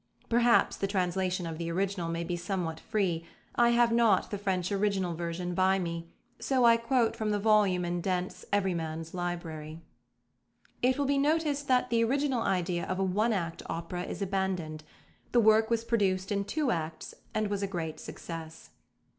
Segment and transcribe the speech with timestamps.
[0.29, 4.71] Perhaps the translation of the original may be somewhat free: I have not the French
[4.71, 6.07] original version by me,
[6.39, 9.79] so I quote from the volume in Dent's "Everyman's Library."
[10.81, 14.83] It will be noticed that the original idea of a one act opera is abandoned.
[15.33, 18.71] The work was produced in two acts, and was a great success.